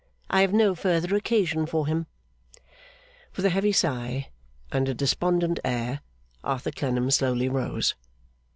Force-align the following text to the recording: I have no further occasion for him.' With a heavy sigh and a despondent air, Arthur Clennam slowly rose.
I 0.31 0.41
have 0.41 0.51
no 0.51 0.73
further 0.73 1.15
occasion 1.15 1.67
for 1.67 1.85
him.' 1.85 2.07
With 3.35 3.45
a 3.45 3.51
heavy 3.51 3.71
sigh 3.71 4.29
and 4.71 4.89
a 4.89 4.95
despondent 4.95 5.59
air, 5.63 5.99
Arthur 6.43 6.71
Clennam 6.71 7.11
slowly 7.11 7.47
rose. 7.47 7.93